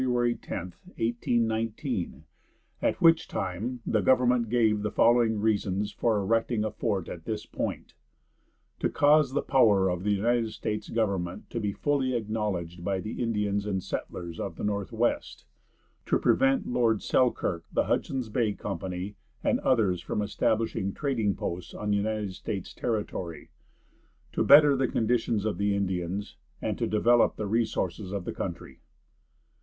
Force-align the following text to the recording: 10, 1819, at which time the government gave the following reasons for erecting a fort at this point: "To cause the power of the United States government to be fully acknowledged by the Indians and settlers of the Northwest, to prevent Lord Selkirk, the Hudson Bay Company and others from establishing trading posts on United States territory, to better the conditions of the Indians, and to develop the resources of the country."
10, 0.01 0.09
1819, 0.09 2.23
at 2.81 2.99
which 2.99 3.27
time 3.27 3.81
the 3.85 4.01
government 4.01 4.49
gave 4.49 4.81
the 4.81 4.89
following 4.89 5.39
reasons 5.39 5.91
for 5.91 6.17
erecting 6.19 6.63
a 6.63 6.71
fort 6.71 7.07
at 7.07 7.25
this 7.25 7.45
point: 7.45 7.93
"To 8.79 8.89
cause 8.89 9.31
the 9.33 9.43
power 9.43 9.89
of 9.89 10.03
the 10.03 10.09
United 10.09 10.49
States 10.53 10.89
government 10.89 11.51
to 11.51 11.59
be 11.59 11.71
fully 11.71 12.15
acknowledged 12.15 12.83
by 12.83 12.99
the 12.99 13.21
Indians 13.21 13.67
and 13.67 13.83
settlers 13.83 14.39
of 14.39 14.55
the 14.55 14.63
Northwest, 14.63 15.45
to 16.07 16.17
prevent 16.17 16.65
Lord 16.65 17.03
Selkirk, 17.03 17.63
the 17.71 17.83
Hudson 17.85 18.23
Bay 18.31 18.53
Company 18.53 19.17
and 19.43 19.59
others 19.59 20.01
from 20.01 20.23
establishing 20.23 20.93
trading 20.93 21.35
posts 21.35 21.75
on 21.75 21.93
United 21.93 22.33
States 22.33 22.73
territory, 22.73 23.51
to 24.33 24.43
better 24.43 24.75
the 24.75 24.87
conditions 24.87 25.45
of 25.45 25.59
the 25.59 25.75
Indians, 25.75 26.37
and 26.59 26.75
to 26.79 26.87
develop 26.87 27.35
the 27.35 27.45
resources 27.45 28.11
of 28.11 28.25
the 28.25 28.33
country." 28.33 28.79